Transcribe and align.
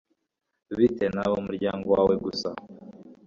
Bite 0.77 1.05
Naba 1.15 1.33
umuryango 1.41 1.85
wawe 1.95 2.13
gusa 2.23 2.49